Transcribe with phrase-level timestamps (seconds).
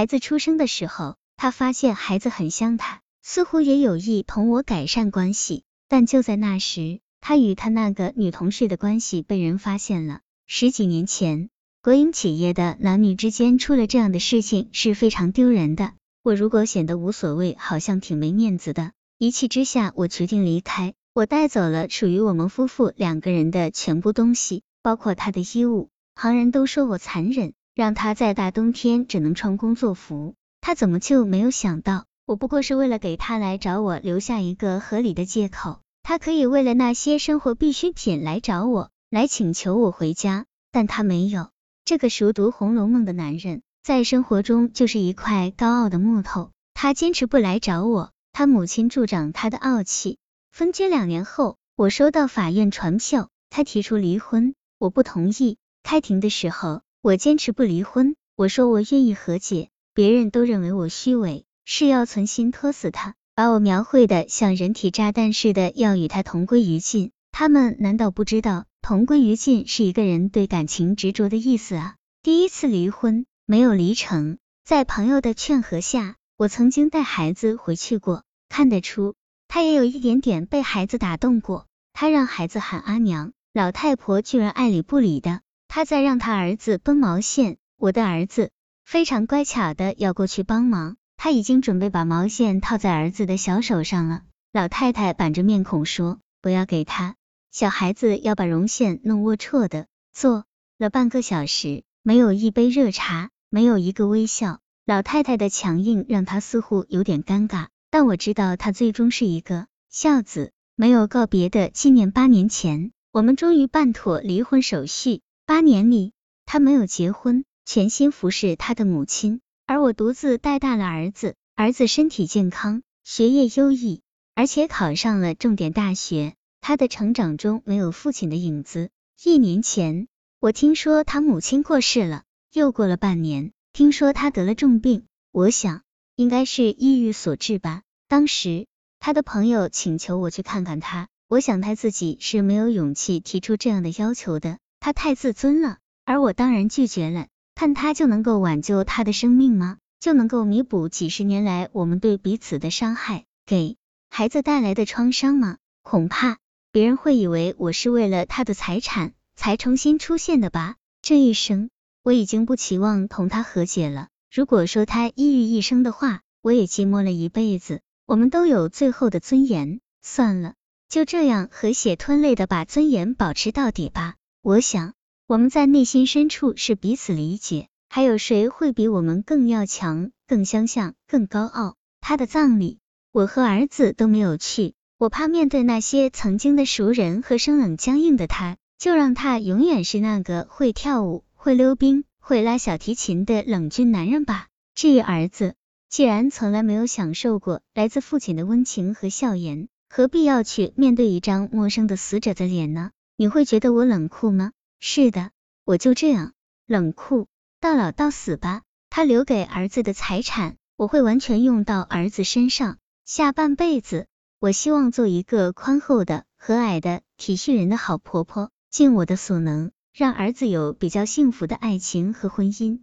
[0.00, 5.62] 孩子出生的时候，他发现孩子很像他，似乎也有意同我改善关系。
[5.90, 10.20] 但就在那时，他与他那个女同事的关系被人发现了。
[10.46, 11.50] 十几年前，
[11.82, 15.92] 国营企业的男女之间出了这样的事情是非常丢人的。
[16.22, 18.92] 我如果显得无所谓，好像挺没面子的。
[19.18, 20.94] 一气之下，我决定离开。
[21.12, 25.90] 我带走了属于我们夫妇两个人的全部东西，包括他的衣物。
[26.14, 27.52] 旁人都说我残忍。
[27.74, 41.50] 让他在大冬天只能穿工作服，他怎么就没有想到，我不过是为了给他来找我留下一个合理的借口，他可以为了那些生活必需品来找我，来请求我回家，但他没有。
[41.84, 50.18] 这个熟读《红楼梦》的男人，在生活中就是一块高傲的木头，他坚持不来找我，他母亲助长他的傲气。
[50.52, 55.56] 分居两年后，我收到法院传票，他提出离婚，我不同意。
[55.82, 56.82] 开庭的时候。
[57.02, 67.10] 我坚持不离婚，我说我愿意和解，别人都认为我虚伪，是要存心拖死他，把我描绘的像人体炸弹似的，要与他同归于尽。
[67.32, 71.94] 他们难道不知道同归于尽是一个人对感情执着的意思啊？
[72.22, 79.14] 第一次离婚没有离成，在朋友的劝和下，我曾经带孩子回去过，看得出
[79.48, 81.64] 他也有一点点被孩子打动过。
[81.94, 85.40] 他让孩子喊阿娘，老太婆居然爱理不理的。
[85.72, 88.50] 他在让他儿子绷毛线，我的儿子
[88.84, 94.22] 非常乖巧的要过去帮忙，他已经准备把毛线套在儿子的小手上了。
[94.52, 97.14] 老太太板着面孔说：“不要给他，
[97.52, 100.44] 小孩子要把绒线弄龌龊的。”坐
[100.76, 104.58] 了半个小时，没有一杯热茶，没有一个微笑。
[104.84, 110.50] 老太太的强硬让他似乎有点尴尬，但我知道他最终是一个孝子。
[110.74, 115.22] 没有告别的纪念八年前，我们终于办妥离婚手续。
[115.50, 116.12] 八年里，
[116.46, 121.34] 他没有结婚，全心服侍他的母亲，而我独自带大了儿子。
[121.56, 124.00] 儿子身体健康，学业优异，
[124.36, 126.34] 而且考上了重点大学。
[126.60, 128.90] 他的成长中没有父亲的影子。
[129.24, 130.06] 一年前，
[130.38, 132.22] 我听说他母亲过世了，
[132.52, 135.82] 又过了半年，听说他得了重病，我想
[136.14, 137.82] 应该是抑郁所致吧。
[138.06, 138.68] 当时，
[139.00, 144.58] 他的朋友请求我去看看他，我想他自己是没有勇气提出这样的要求的。
[144.80, 147.26] 他太自尊了，而我当然拒绝了。
[147.54, 149.76] 看他就能够挽救他的生命吗？
[150.00, 153.76] 就能够弥补几十年来我们对彼此的伤害，给
[154.08, 155.58] 孩子带来的创伤吗？
[155.82, 156.38] 恐怕
[156.72, 160.76] 别人会以为我是为了他的财产才重新出现的吧。
[161.02, 161.68] 这一生
[162.02, 164.08] 我已经不期望同他和解了。
[164.32, 167.82] 如果说他抑郁一生的话，我也寂寞了一辈子。
[168.06, 170.54] 我们都有最后的尊严，算了，
[170.88, 174.14] 就这样和血吞泪的把尊严保持到底吧。
[174.42, 174.94] 我想，
[175.26, 177.68] 我们在内心深处是彼此理解。
[177.90, 181.76] 还有谁会比我们更要强、更相像、更高傲？
[182.00, 182.78] 他的葬礼，
[183.12, 184.72] 我和儿子都没有去。
[184.96, 194.46] 我怕面对那些曾经的熟人和生冷僵硬的他，就让他永远是那个会跳舞、会溜冰、会拉小提琴的冷峻男人吧。
[194.74, 195.54] 至于儿子，
[195.90, 202.90] 既然从来没有享受过来自父亲的温情和笑颜，何必要去面对一张陌生的死者的脸呢？
[203.20, 204.52] 你会觉得我冷酷吗？
[204.78, 205.30] 是的，
[205.66, 206.32] 我就这样
[206.66, 207.28] 冷酷
[207.60, 208.62] 到老到死吧。
[208.88, 212.78] 他留给儿子的财产，我会完全用到儿子身上。
[213.04, 214.06] 下半辈子，
[214.38, 222.80] 我希望做一个宽厚的、和蔼的、体恤人的好婆婆，尽我的所能，让儿子有比较幸福的爱情和婚姻。